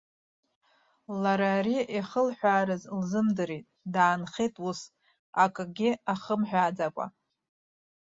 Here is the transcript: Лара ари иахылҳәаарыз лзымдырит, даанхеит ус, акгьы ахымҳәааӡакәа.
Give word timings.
Лара 1.21 1.49
ари 1.57 1.77
иахылҳәаарыз 1.95 2.83
лзымдырит, 2.99 3.65
даанхеит 3.93 4.55
ус, 4.67 4.79
акгьы 5.43 5.91
ахымҳәааӡакәа. 6.13 7.05